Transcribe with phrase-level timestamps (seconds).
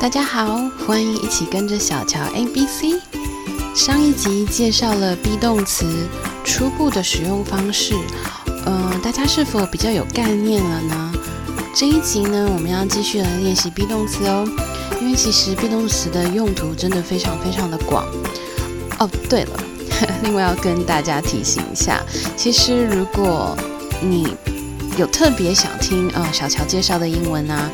[0.00, 2.98] 大家好，欢迎一起跟着小乔 A B C。
[3.74, 6.08] 上一集介绍了 be 动词
[6.42, 7.92] 初步的使用方式，
[8.64, 11.12] 呃，大家是否比较有概念了呢？
[11.74, 14.48] 这一集呢，我们要继续来练习 be 动词哦，
[15.02, 18.06] 因为其实 be 动词的用途真的非常非常的广。
[19.00, 19.60] 哦，对了，
[20.24, 22.02] 另外要跟大家提醒一下，
[22.38, 23.54] 其实如果
[24.00, 24.34] 你
[24.96, 27.70] 有特别想听呃小乔介绍的英文啊。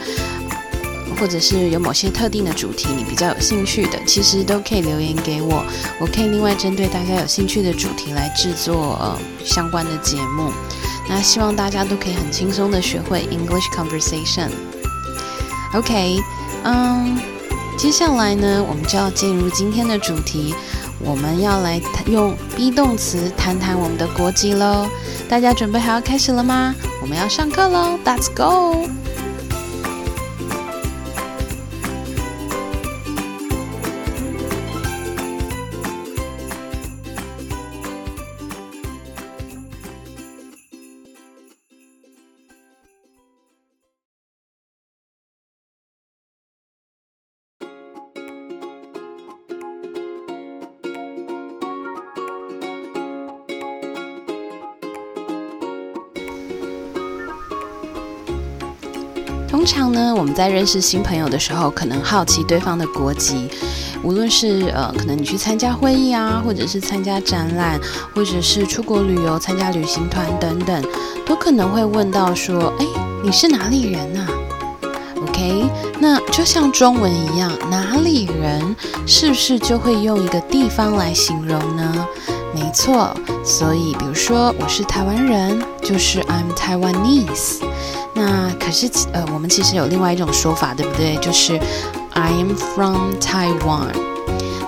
[1.19, 5.65] 或者是有某些特定的主题你比较有兴趣的，其实都可以留言给我，
[5.99, 10.53] 我可以另外针对大家有兴趣的主题来制作相关的节目。
[11.09, 14.49] 那希望大家都可以很轻松的学会 English conversation。
[15.75, 16.19] OK，
[16.65, 17.17] 嗯，
[17.79, 20.55] 接下来呢，我们就要进入今天的主题，
[20.99, 24.89] 我们要来用 be 动词谈谈我们的国籍喽。
[25.29, 26.75] 大家准备好要开始了吗？
[27.03, 29.06] 我们要上课喽，Let's go！
[59.57, 63.49] 通常呢，我们在认识新朋友的时候，可能好奇对方的国籍，
[64.03, 67.81] 无论是呃，可能你去参加会议啊，或者是参加展览，
[68.15, 70.85] 或者是出国旅游参加旅行团等等，
[71.25, 72.85] 都可能会问到说，哎，
[73.25, 74.27] 你是哪里人呐
[75.23, 75.65] ？OK，
[76.01, 82.07] 那就像中文一样，哪里人是不是就会用一个地方来形容呢？
[82.55, 87.63] 没错，所以比如说我是台湾人，就是 I'm Taiwanese。
[88.17, 91.17] 那可是呃，我们其实有另外一种说法，对不对？
[91.19, 91.61] 就是
[92.15, 93.93] I am from Taiwan。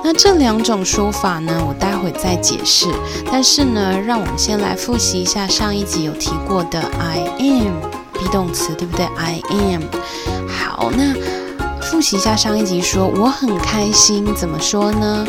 [0.04, 2.86] 那这两种说法呢，我待会再解释。
[3.32, 7.81] 但是呢，让我们先来复习一下上一集有提过的 I am
[8.12, 9.82] be 动词，对不对？I am。
[10.47, 11.15] 好，那
[11.80, 15.26] 复习一下上一集说我很开心，怎么说呢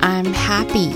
[0.00, 0.90] ？I'm happy。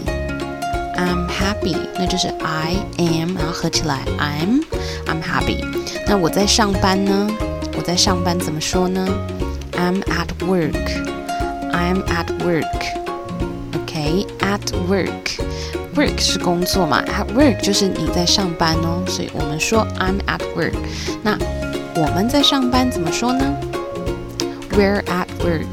[0.97, 4.63] I'm happy，那就是 I am，然后合起来 I'm
[5.07, 5.82] I'm happy。
[6.13, 7.27] 那我在上班呢？
[7.75, 9.09] 我在上班怎么说呢
[9.73, 10.77] ？I'm at work。
[11.73, 12.67] I'm at work。
[13.75, 15.41] OK，at work。
[15.97, 20.75] work 是工作嘛？at work 就是你在上班哦，所以我们说 I'm at work。
[21.23, 21.39] 那
[21.95, 23.51] 我们在上班怎么说呢
[24.73, 25.65] ？We're at work。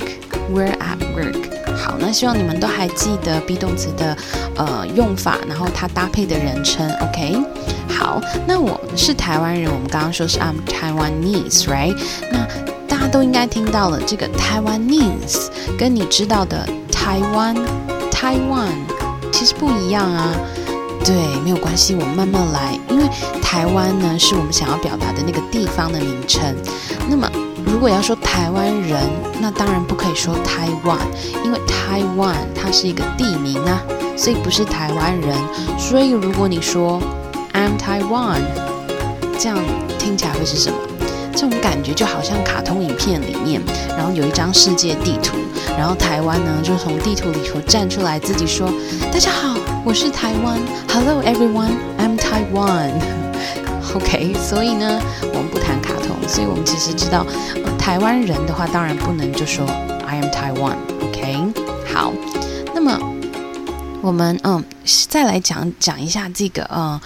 [0.56, 1.50] We're at work。
[1.76, 4.16] 好，那希望你们都还记得 be 动词的
[4.56, 7.38] 呃用法，然后它搭配的人称，OK？
[8.00, 11.98] 好，那我们是台湾人，我们刚刚说是 I'm Taiwanese，right？
[12.32, 12.48] 那
[12.88, 17.54] 大家都应该听到了，这个 Taiwanese 跟你知道的台湾
[18.10, 18.72] Taiwan
[19.34, 20.34] 其实不一样啊。
[21.04, 23.04] 对，没有关系，我们慢慢来，因为
[23.42, 26.56] 台湾呢是我们想要表达的那个地方的名称，
[27.10, 27.30] 那么。
[27.66, 29.00] 如果要说台湾人，
[29.40, 30.98] 那当然不可以说台湾，
[31.46, 33.80] 因为台湾它是一个地名啊，
[34.18, 35.38] 所以不是台湾人。
[35.78, 37.00] 所以如果你说
[37.60, 38.40] I'm Taiwan，
[39.38, 39.60] 这样
[39.98, 40.78] 听起来会是什么？
[41.34, 43.62] 这种感觉就好像卡通影片里面，
[43.98, 45.36] 然后有一张世界地图，
[45.78, 48.72] 然后台湾呢就从地图里头站出来，自己说
[49.12, 52.94] ：“大家好，我是台湾，Hello everyone，I'm Taiwan。”
[53.94, 54.98] OK，所以呢，
[55.34, 57.26] 我们不谈卡通，所以我们其实知道，
[57.78, 59.66] 台湾人的话，当然不能就说
[60.08, 60.78] I am Taiwan。
[61.02, 61.36] OK，
[61.94, 62.14] 好，
[62.74, 62.98] 那么
[64.02, 64.64] 我们嗯，
[65.10, 67.02] 再来讲讲一下这个呃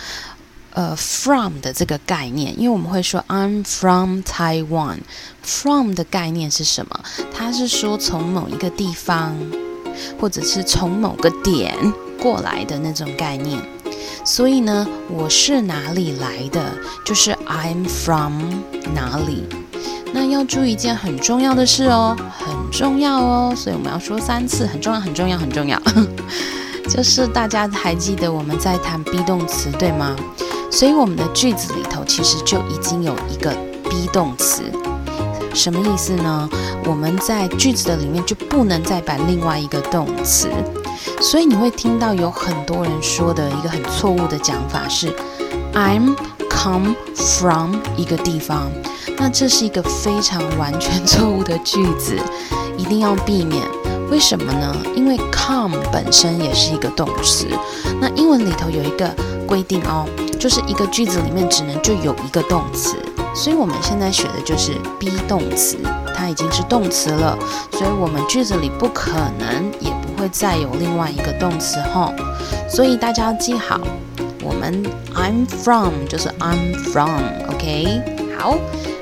[0.74, 5.00] 呃 from 的这个概念，因为我们会说 I'm from Taiwan。
[5.42, 7.00] from 的概念是什么？
[7.34, 9.36] 它是说从某一个地方，
[10.20, 11.76] 或者是从某个点
[12.20, 13.60] 过来的那种概念。
[14.26, 16.74] 所以呢，我是哪里来的？
[17.04, 18.42] 就是 I'm from
[18.94, 19.44] 哪里。
[20.14, 23.54] 那要注意一件很重要的事哦，很重要哦。
[23.56, 25.82] 所以我们要说三次，很重要，很重要，很重要。
[26.90, 30.16] 就是大家还记得我们在谈 be 动词对吗？
[30.74, 33.52] 所以我们的句子里头其实就已经有一个
[33.84, 34.64] be 动词。
[35.54, 36.50] 什么意思呢？
[36.86, 40.50] 我们在句子的里面就不能再摆另外一个动词。
[41.22, 45.16] 所以你会听到有很多人说的一个很错误的讲法是
[45.76, 46.16] ，I'm
[46.50, 48.72] come from 一个地方，
[49.20, 52.18] 那这是一个非常完全错误的句子，
[52.80, 53.62] 一定要避免。
[54.10, 54.76] 为什么呢？
[54.96, 57.48] 因为 come 本身也是一个动词，
[58.02, 59.10] 那英文里头有一个
[59.48, 60.06] 规定哦，
[60.40, 62.96] 就是一个句子里面只能就有一个动词。
[63.36, 65.78] 所以我们现在学的就是 be 动词，
[66.16, 67.36] 它已经是动词了，
[67.72, 72.14] 所以我们句子里不可能也不会再有另外一个动词哈。
[72.70, 73.80] 所以大家要记好，
[74.44, 74.84] 我们
[75.16, 78.02] I'm from 就是 I'm from，OK？
[78.38, 78.56] 好，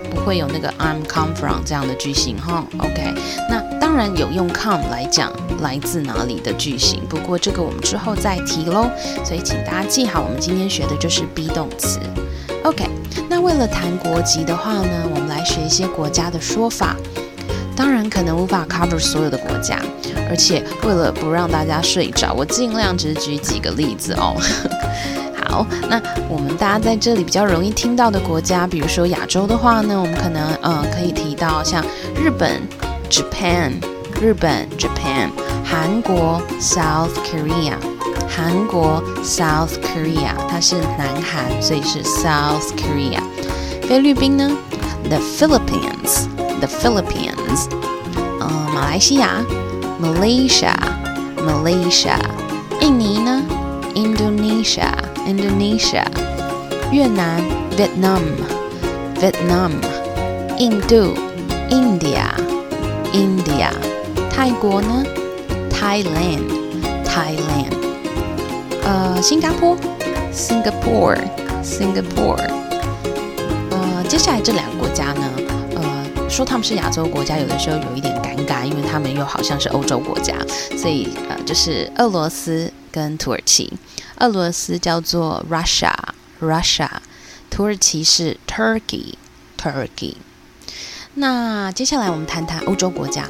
[0.09, 2.63] 不会有那个 I'm come from 这样的句型哈。
[2.77, 3.13] OK？
[3.49, 3.59] 那
[3.91, 5.29] 当然有用 come 来讲
[5.59, 8.89] 来自哪里的句型，不过这个我们之后再提喽。
[9.21, 11.99] 所以请大家记好，我们今天学的就是 be 动词。
[12.63, 12.85] OK，
[13.29, 16.95] 那为了谈国籍的话呢，我们来学一些国家的说法。
[17.75, 19.77] 当然可能无法 cover 所有的国家，
[20.29, 24.37] 而且为了不让大家睡着，我尽量只举几个例子哦。
[25.49, 31.83] 好，那我们大家在这里比较容易听到的国家，比如说亚洲的话呢，我们可能呃可以提到像
[32.15, 32.61] 日本
[33.10, 33.72] Japan，
[34.20, 35.30] 日本 Japan，
[35.64, 37.74] 韩国 South Korea。
[38.28, 43.20] 韩国 South Korea，它是南韩，所以是 South Korea。
[43.88, 44.50] 菲律宾呢，
[45.08, 47.68] The Philippines，The Philippines。
[48.40, 49.44] 呃，马来西亚，
[50.02, 52.18] Malaysia，Malaysia。
[52.80, 53.44] 印尼呢，
[53.94, 56.04] Indonesia，Indonesia。
[56.90, 57.40] 越南，
[57.76, 59.70] Vietnam，Vietnam。
[60.58, 61.14] 印度
[63.13, 63.71] India，。
[64.29, 65.05] 泰国呢
[65.69, 67.71] ，Thailand，Thailand。
[68.83, 69.77] 呃，新加坡
[70.33, 72.49] ，Singapore，Singapore。
[73.69, 75.31] 呃，接下来这两个国家呢，
[75.75, 80.35] 呃，说他们是亚洲国家，有的时候有一点尴尬，因为他们又好像是欧洲国家，
[80.77, 83.71] 所以呃，就是俄罗斯跟土耳其。
[84.19, 86.89] 俄罗斯叫做 Russia，Russia，
[87.49, 90.15] 土耳其是 Turkey，Turkey。
[91.13, 93.25] 那接下来我们谈谈欧洲国家。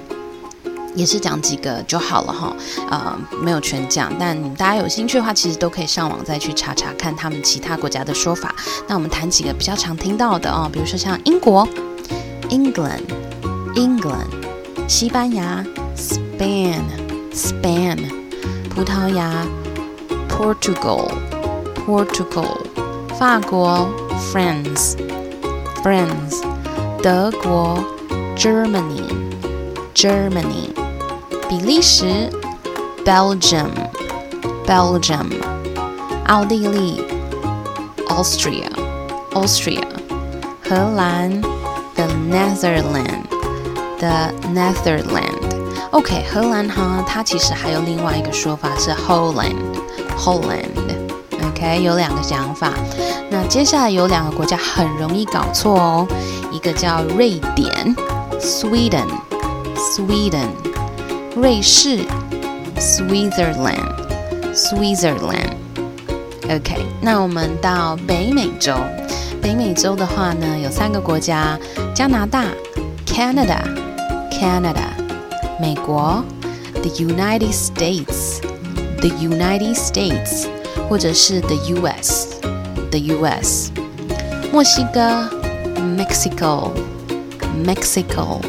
[0.94, 2.54] 也是讲几个就好了哈，
[2.90, 8.54] 呃，没有全讲，但大家有兴趣的话，其实都可以上网再去查查看他们其他国家的说法。
[8.90, 11.66] 那我们谈几个比较常听到的哦，比如说像英国
[12.50, 14.28] ，England，England，
[14.86, 18.00] 西班牙，Spain，Spain，
[18.70, 19.48] 葡萄牙
[20.28, 22.58] ，Portugal，Portugal，
[23.18, 23.88] 法国
[24.34, 26.44] ，France，France，
[27.02, 27.80] 德国
[28.38, 30.70] ，Germany，Germany。
[31.50, 32.30] 比利时
[33.04, 35.26] ，Belgium，Belgium，
[36.28, 37.02] 奥地利
[38.08, 39.82] ，Austria，Austria，
[40.64, 41.42] 荷兰
[41.96, 45.56] ，The Netherlands，The Netherlands。
[45.90, 50.70] OK，荷兰哈，它其实还有另外一个说法是 Holland，Holland。
[51.48, 52.74] OK，有两个讲法。
[53.30, 56.08] 那接下来有两个国家很容易搞错哦，
[56.62, 57.96] 个叫瑞典
[58.40, 60.48] ，Sweden，Sweden。
[61.36, 62.00] 瑞士
[62.78, 65.52] ，Switzerland，Switzerland。
[66.44, 68.76] OK，那我们到北美洲。
[69.42, 71.58] 北美洲的话呢，有三个国家：
[71.96, 72.48] 加拿大
[73.08, 74.76] ，Canada，Canada；
[75.60, 76.22] 美国
[76.74, 80.48] ，The United States，The United States，
[80.90, 83.70] 或者是 The US，The US；
[84.52, 85.30] 墨西哥
[85.98, 88.40] ，Mexico，Mexico。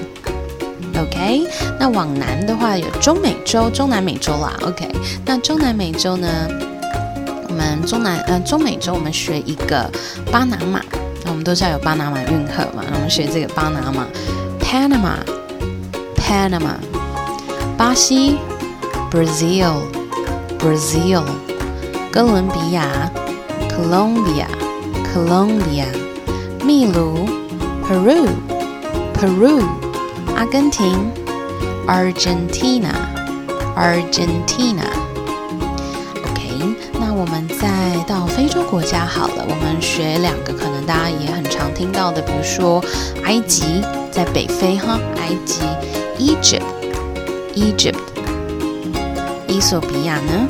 [0.95, 1.49] OK，
[1.81, 4.53] 那往南的话有中美洲、中南美洲啦。
[4.63, 4.91] OK，
[5.25, 6.29] 那中南美洲呢？
[7.49, 9.91] 我们中南呃中美洲，我们学一个
[10.31, 10.81] 巴拿马。
[11.25, 14.07] 那我们都知道有巴拿马运河嘛，我们学这个巴拿马
[14.61, 16.77] ，Panama，Panama。
[17.77, 18.39] 巴西
[19.11, 21.23] ，Brazil，Brazil。
[22.13, 23.11] 哥伦比亚
[23.71, 25.87] ，Colombia，Colombia。
[26.65, 27.27] 秘鲁
[27.89, 29.63] ，Peru，Peru。
[30.37, 31.11] 阿根廷
[31.87, 34.87] ，Argentina，Argentina。
[36.25, 39.45] OK，那我们再到非洲国家好了。
[39.49, 42.83] 我们学两个可能大家也很常听到的，比如说
[43.25, 45.63] 埃及，在北非哈，埃及
[46.19, 47.99] ，Egypt，Egypt。
[49.49, 50.47] 伊索比亚呢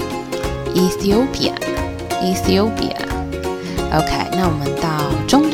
[0.75, 2.97] ，Ethiopia，Ethiopia。
[3.93, 4.89] OK，那我们到
[5.27, 5.52] 中。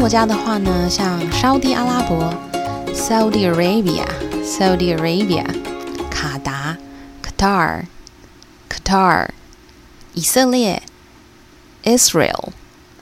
[0.00, 2.32] 国家的话呢，像沙地阿拉伯。
[2.94, 4.06] Saudi Arabia,
[4.42, 5.44] Saudi Arabia，
[6.10, 6.76] 卡达
[7.22, 7.82] ，Qatar,
[8.68, 9.28] Qatar，
[10.14, 10.82] 以色列
[11.84, 12.48] ，Israel,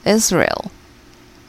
[0.03, 0.65] Israel。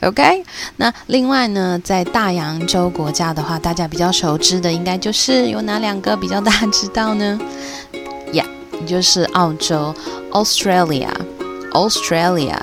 [0.02, 0.44] OK，
[0.76, 7.38] 那另外呢，在大洋洲国家的话，大家比较熟知的应该就是有哪两个比较大知道呢？
[8.32, 8.46] 呀，
[8.86, 9.92] 就是澳洲
[10.30, 11.10] ，Australia,
[11.72, 12.56] Australia，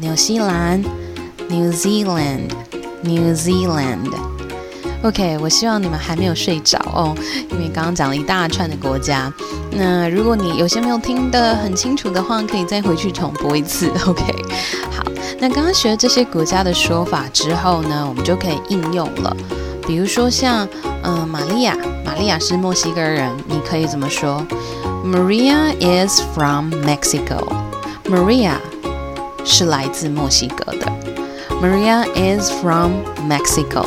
[0.00, 0.84] 纽西兰
[1.48, 2.50] ，New Zealand,
[3.02, 4.10] New Zealand。
[5.02, 7.14] OK，我希望你们还没有睡着哦，
[7.52, 9.32] 因为刚刚讲了一大串的国家。
[9.70, 13.88] 那如果你有些没有听得很清楚的话，可以再回去重播一次。
[14.08, 14.24] OK，
[14.90, 15.04] 好，
[15.38, 19.36] 那刚刚学了这些国家的说法之后呢，我们就可以应用了。
[19.86, 20.68] 比如说像，
[21.04, 24.44] 嗯，玛利亚，玛利亚是墨西哥人，你可以怎么说
[25.04, 27.46] ？Maria is from Mexico。
[28.04, 28.54] Maria
[29.44, 30.92] 是来自墨西哥的。
[31.60, 32.92] Maria is from
[33.28, 33.86] Mexico，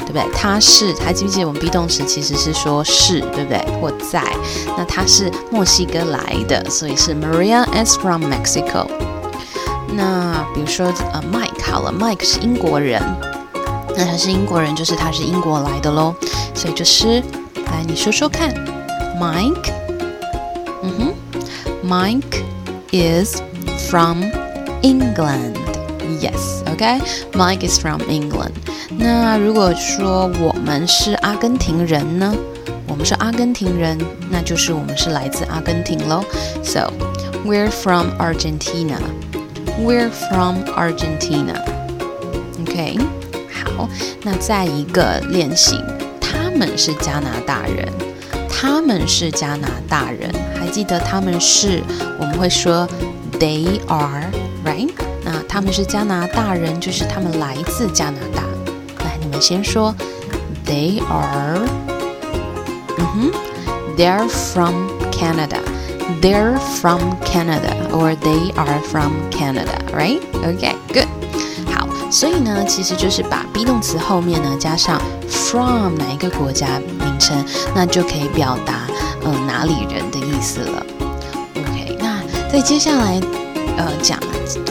[0.00, 0.22] 对不对？
[0.34, 3.58] 她是，还记不记得我们 be 动词其实是说是，对不对？
[3.80, 4.22] 或在，
[4.76, 8.86] 那她是墨西哥来的，所以是 Maria is from Mexico。
[9.94, 13.02] 那比如说，呃，Mike 好了，Mike 是英国人。
[13.96, 16.14] 那他是英国人，就是他是英国来的喽，
[16.54, 17.20] 所以就是
[17.66, 18.54] 来你说说看
[19.18, 19.72] ，Mike，
[20.84, 21.14] 嗯哼
[21.84, 22.44] ，Mike
[22.92, 23.40] is
[23.90, 24.22] from
[24.82, 25.56] England
[26.17, 28.51] England，yes，OK，Mike is from England。
[28.97, 32.33] 那如果说我们是阿根廷人呢？
[32.87, 33.97] 我们是阿根廷人，
[34.29, 36.23] 那就是我们是来自阿根廷喽。
[36.63, 36.91] So
[37.45, 38.97] we're from Argentina.
[39.79, 41.59] We're from Argentina.
[42.61, 42.99] OK.
[43.51, 43.89] 好，
[44.23, 45.79] 那再一个练习，
[46.19, 47.87] 他们是加拿大人，
[48.49, 51.81] 他们是加拿大人，还记得他们是，
[52.19, 52.87] 我们会说
[53.39, 54.91] they are，right？
[55.58, 58.44] 他们是加拿大人，就是他们来自加拿大。
[59.04, 59.92] 来，你们先说
[60.64, 61.58] they are，
[62.96, 63.32] 嗯哼
[63.96, 64.72] ，they're from
[65.10, 71.08] Canada，they're from Canada，or they are from Canada，right？Okay，good
[71.74, 71.88] 好。
[72.08, 76.68] 所以呢，其实就是把 be 动词后面呢加上 from 哪一个国家
[77.00, 78.86] 名称，那就可以表达
[79.24, 80.86] 嗯哪里人的意思了。
[81.56, 83.20] OK，那在接下来
[83.78, 84.18] 呃讲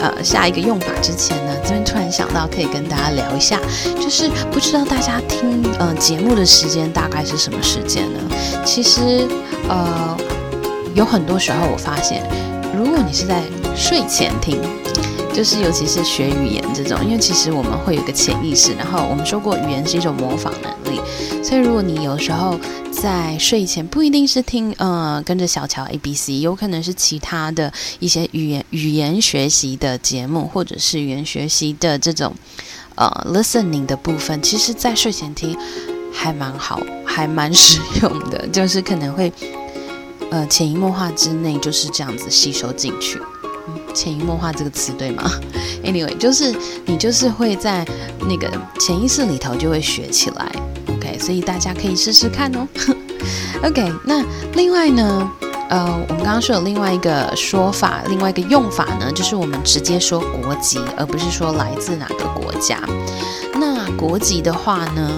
[0.00, 3.58] 呃下一个用法之前呢，这边突然想到可以跟大家聊一下，
[4.00, 8.20] 就是不知道大家听呃节目的时间大概是什么时间呢？
[8.64, 9.26] 其实
[9.68, 10.16] 呃
[10.94, 12.22] 有很多时候我发现，
[12.76, 13.42] 如果你是在
[13.74, 14.60] 睡前听。
[15.34, 21.00] 就是，尤其是学语言这种，因为其实我们会有个潜意识，然后我们说过，语言是一种模仿能力，
[21.44, 22.58] 所以如果你有时候
[22.90, 32.34] 在睡前，不一定是听，呃，跟着小乔 A B C，有可能是其他的一些语言语言学习的节目，或者是语言学习的这种，
[32.96, 35.56] 呃，listening 的部分，其实在睡前听
[36.12, 39.32] 还蛮好，还蛮实用的，就是可能会，
[40.30, 43.20] 呃，潜移默化之内就是这样子吸收进去。
[43.98, 45.28] 潜移默化这个词对吗
[45.82, 46.54] ？Anyway，就是
[46.86, 47.84] 你就是会在
[48.28, 50.52] 那个潜意识里头就会学起来
[50.86, 52.68] ，OK，所以大家可以试试看哦。
[53.64, 54.24] OK，那
[54.54, 55.28] 另外呢，
[55.68, 62.78] 呃，我们刚刚说有另外一个说法，另外一个用法呢，就是我们直接说国籍，而不是说来自哪个国家。
[63.54, 65.10] 那国籍的话呢？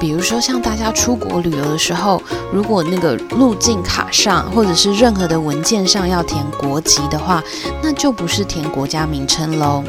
[0.00, 7.42] 比如说，像大家出国旅游的时候，如果那个入境卡上或者是任何的文件上要填国籍的话，
[7.82, 9.82] 那就不是填国家名称喽。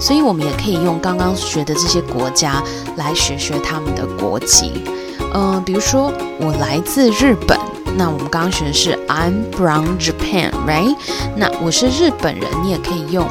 [0.00, 2.62] 所以，我们也可以用刚刚学的这些国家
[2.96, 4.84] 来学学他们的国籍。
[5.32, 7.58] 嗯，比如说我来自日本，
[7.96, 10.96] 那我们刚刚学的是 I'm from Japan，right？
[11.36, 13.26] 那我是日本人，你也可以用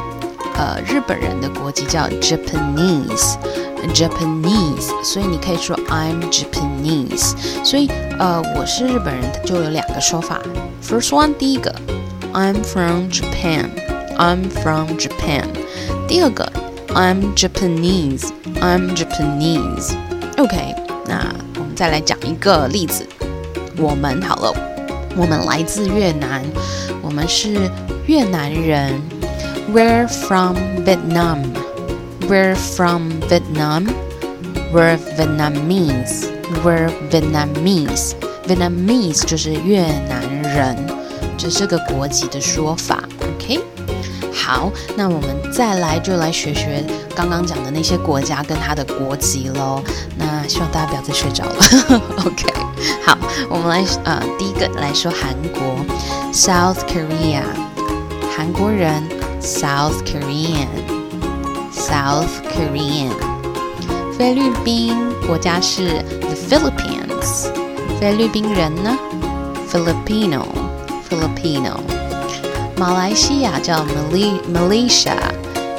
[0.55, 3.35] 呃日本人的国籍叫 Japanese。
[3.94, 7.34] Japanese，所以你可以说 I'm Japanese。
[7.64, 10.40] 所以呃，我是日本人，就有两个说法。
[10.82, 11.74] First one，第一个，
[12.32, 15.44] I'm from Japan，I'm from Japan。
[16.06, 16.50] 第二个，
[16.88, 20.74] I'm Japanese，I'm Japanese。OK，
[21.06, 23.06] 那我们再来讲一个例子。
[23.76, 24.52] 我们好了，
[25.16, 26.42] 我们来自越南，
[27.02, 27.70] 我们是
[28.06, 29.00] 越南人。
[29.72, 31.61] We're from Vietnam。
[32.29, 33.87] We're from Vietnam.
[34.71, 36.31] We're Vietnamese.
[36.63, 38.15] We're Vietnamese.
[38.47, 40.75] Vietnamese 就是越南人，
[41.37, 43.03] 这是个国籍的说法。
[43.21, 43.59] OK，
[44.33, 49.83] 好，那我们再来就来学学刚刚讲的那些国家跟它的国籍喽。
[50.17, 52.01] 那希望大家不要再睡着了。
[52.25, 52.51] OK，
[53.05, 53.17] 好，
[53.49, 55.61] 我们来呃第一个来说韩国
[56.31, 57.43] ，South Korea，
[58.35, 59.03] 韩国人
[59.41, 60.92] ，South Korean。
[61.82, 63.12] South Korean，
[64.16, 64.96] 菲律宾
[65.26, 67.48] 国家是 The Philippines，
[68.00, 68.96] 菲律宾人呢，
[69.70, 71.76] Filipino，Filipino，
[72.76, 73.84] 马来西亚叫
[74.52, 75.14] Malaysia，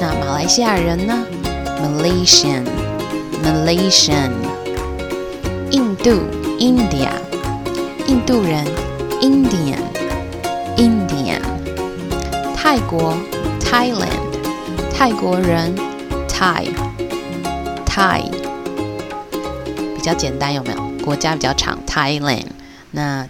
[0.00, 1.26] 那马来西亚人呢，
[1.82, 4.30] Malaysian，Malaysian，
[5.70, 6.10] 印度
[6.58, 7.10] India，
[8.06, 8.64] 印度人
[9.20, 11.40] Indian，Indian，
[12.56, 13.14] 泰国
[13.60, 14.30] Thailand，
[14.96, 15.74] 泰国人。
[16.37, 18.29] Thai，Thai
[19.95, 21.05] 比较简单，有没有？
[21.05, 22.47] 国家比较长，Thailand。
[22.91, 23.25] 那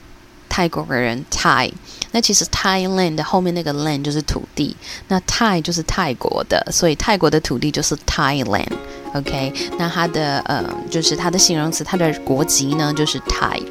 [0.50, 1.72] 泰国人 Thai。
[2.12, 4.76] 那其实 Thailand 的后面那个 land 就是土地，
[5.10, 8.72] 那 Thai 就是泰国的，所以泰国的土地就是 Thailand。
[9.14, 13.62] OK，那它的呃就是它的形容词，它的国籍呢就是 Thai。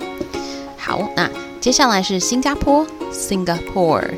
[0.77, 1.29] 好，那
[1.61, 4.11] 接下来是新加坡 Singapore，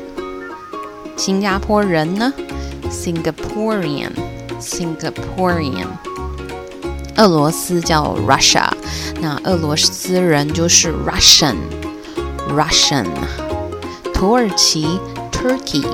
[1.15, 2.31] 新加坡人呢
[2.91, 4.11] Singaporean
[4.59, 5.87] Singaporean。
[7.17, 8.69] 俄罗斯叫 Russia，
[9.19, 11.55] 那俄罗斯人就是 Russian
[12.49, 13.07] Russian。
[14.13, 14.99] 土耳其
[15.31, 15.85] Turkey，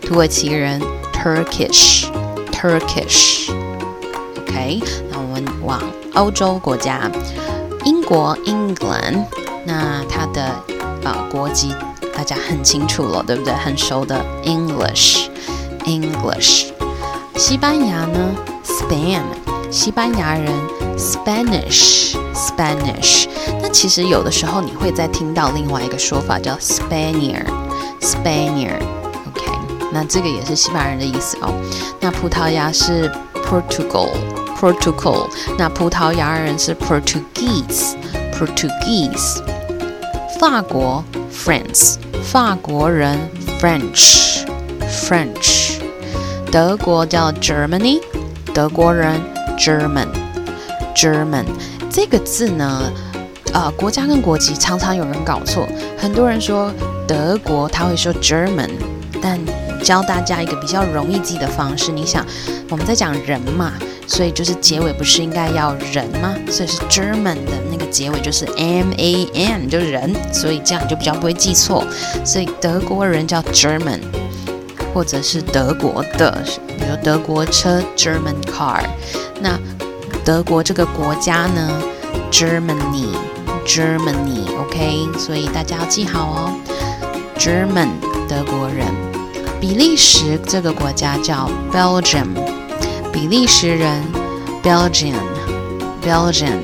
[0.00, 0.80] 土耳其人
[1.12, 2.06] Turkish
[2.50, 3.50] Turkish。
[4.38, 4.80] OK，
[5.10, 5.82] 那我们往
[6.14, 7.10] 欧洲国家，
[7.84, 9.24] 英国 England，
[9.66, 10.44] 那它的
[11.04, 11.74] 啊国籍
[12.14, 13.52] 大家很清楚了，对不对？
[13.54, 15.28] 很熟的 English
[15.84, 16.67] English。
[17.38, 19.22] 西班牙呢 Spain，
[19.70, 20.52] 西班牙人
[20.98, 23.28] Spanish Spanish。
[23.62, 28.82] 那其实有的时候你会再听到另外一个说法叫 Spaniard，Spaniard。
[29.28, 29.52] OK，
[29.92, 31.54] 那这个也是西班牙人的意思哦。
[32.00, 35.28] 那葡萄牙是 Portugal，Portugal。
[35.56, 39.40] 那葡萄牙人是 Portuguese，Portuguese。
[40.40, 43.16] 法国 France，法国人
[43.60, 45.57] French，French。
[46.50, 48.00] 德国叫 Germany，
[48.54, 49.20] 德国人
[49.58, 51.44] German，German。
[51.90, 52.90] 这个字呢？
[53.52, 55.66] 呃，国家跟国籍常常有人搞错。
[55.98, 56.72] 很多人说
[57.06, 58.70] 德国，他会说 German，
[59.22, 59.38] 但
[59.82, 61.90] 教大家一个比较容易记的方式。
[61.90, 62.24] 你想，
[62.70, 63.72] 我们在讲人嘛，
[64.06, 66.34] 所以就是结尾不是应该要人吗？
[66.50, 71.84] 所以是 German 的那个结尾就是 M A N，就是人，所以这样就比较不会记错。
[72.24, 74.00] 所以德国人叫 German，
[74.98, 78.82] 或者是德国的，比如德国车 German car。
[79.40, 79.56] 那
[80.24, 81.80] 德国这个国家呢
[82.32, 83.06] ，Germany。
[83.64, 86.52] Germany，OK，所以大家要记好哦。
[87.38, 87.90] German，
[88.28, 88.88] 德国人。
[89.60, 92.30] 比利时这个国家叫 Belgium，
[93.12, 94.02] 比利时人
[94.64, 96.58] Belgian，Belgian。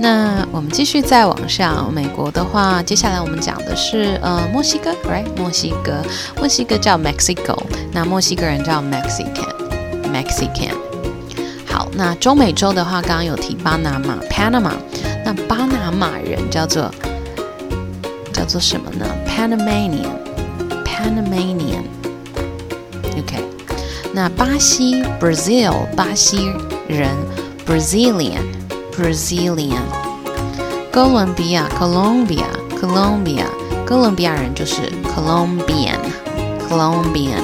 [0.00, 5.26] 那我们继续再往上，美国的话，接下来我们讲的是呃墨西哥，right？
[5.36, 6.00] 墨西哥，
[6.36, 7.60] 墨西哥叫 Mexico，
[7.92, 10.76] 那墨西哥人叫 Mexican，Mexican。
[11.66, 14.74] 好，那中美洲的话，刚刚有提巴拿马，Panama，
[15.24, 16.94] 那巴拿马人叫做
[18.32, 21.82] 叫做什么呢？Panamanian，Panamanian。
[23.18, 23.42] OK，
[24.12, 26.52] 那巴西 Brazil，巴西
[26.86, 27.10] 人
[27.66, 28.44] Brazilian。
[28.97, 29.81] Brazilian，
[30.91, 33.45] 哥伦比亚，Colombia，Colombia，
[33.85, 37.43] 哥伦比亚人就是 Colombian，Colombian。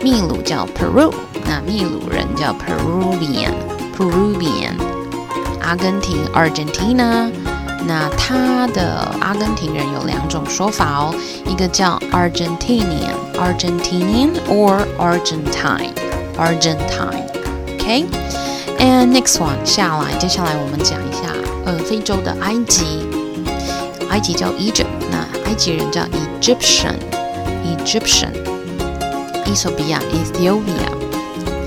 [0.00, 1.12] 秘鲁叫 Peru，
[1.44, 4.74] 那秘鲁人叫 Peruvian，Peruvian。
[5.60, 7.28] 阿根廷，Argentina，
[7.86, 11.12] 那它的阿根廷人有两种说法哦，
[11.46, 14.86] 一个叫 Argentinian，Argentinian or
[18.79, 21.33] And next one 下来，接下来我们讲一下，
[21.65, 22.83] 呃，非洲的埃及，
[24.09, 26.05] 埃及叫 Egypt，那埃及人叫
[26.41, 28.33] Egyptian，Egyptian，
[29.45, 30.91] 伊索比亚 Ethiopia，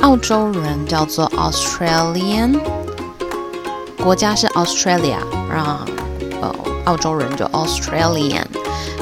[0.00, 2.58] 澳洲人叫做 Australian，
[4.02, 5.18] 国家是 Australia，
[5.52, 5.86] 啊，
[6.40, 6.52] 呃，
[6.86, 8.46] 澳洲人就 Australian。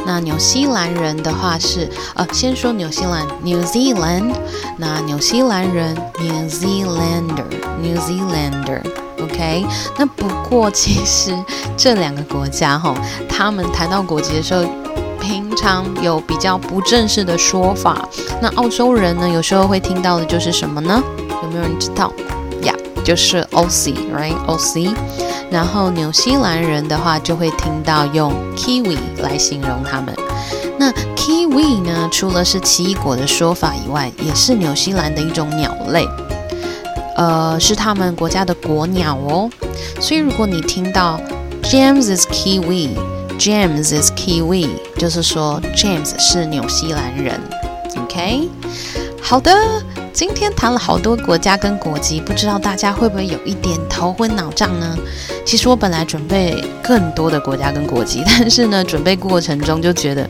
[0.09, 4.33] 那纽西兰人的话是，呃，先说纽西兰 New Zealand，
[4.79, 9.67] 那纽西兰人 New Zealander，New Zealander，OK。
[9.99, 11.37] 那不过其实
[11.77, 12.95] 这两个国家哈，
[13.29, 14.65] 他们谈到国籍的时候。
[15.21, 18.09] 平常有比较不正式的说法，
[18.41, 21.03] 那澳洲人呢，有时候会听到的就是什么呢？
[21.43, 22.11] 有没有人知道？
[22.63, 22.73] 呀，
[23.05, 24.95] 就是 Aussie，right？Aussie。
[25.51, 30.15] 然后纽西兰人的话，就会听到用 Kiwi 来形容他们。
[30.79, 36.07] 那 Kiwi 呢，除了是奇异果的说法以外，也是纽西兰的一种鸟类，
[37.17, 39.51] 呃，是他们国家的国鸟哦。
[40.01, 41.21] 所以如果你听到
[41.63, 42.91] James is Kiwi。
[43.39, 47.41] James is Kiwi，就是说 James 是纽西兰人。
[47.97, 48.49] OK，
[49.21, 49.53] 好的，
[50.13, 54.97] 今天谈了好多国家跟国籍，不知道大家会不会有一点头昏脑胀呢？
[55.45, 60.27] 其实我本来准备更多的国家跟国籍，但是呢，准备过程中就觉得，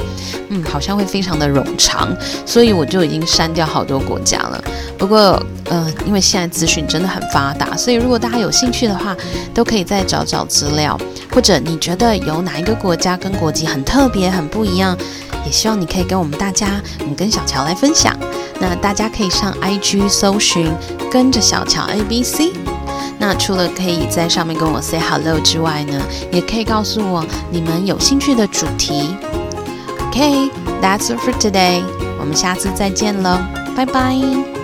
[0.49, 2.09] 嗯，好像会非常的冗长，
[2.45, 4.63] 所以我就已经删掉好多国家了。
[4.99, 9.17] 不过，呃，因为现在资讯真的很发达，所以如果大家有兴趣的话，
[9.55, 10.99] 都可以再找找资料，
[11.33, 14.97] 或者你觉得有哪一个国家跟国籍很特别、很不一样，
[15.45, 18.17] 也希望你可以跟我们大家，嗯跟小乔来分享。
[18.61, 20.73] 那大家可以上 IG 搜寻，
[21.11, 22.53] 跟着小乔 A B C。
[23.21, 26.01] 那除了可以在上面跟我 say hello 之外呢，
[26.33, 29.17] 也可以告诉我你们有兴趣的主题。
[30.09, 31.83] OK，that's it for today，
[32.21, 33.39] 我们下次再见喽，
[33.77, 34.58] 拜拜。